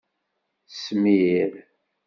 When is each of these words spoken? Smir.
Smir. 0.81 1.53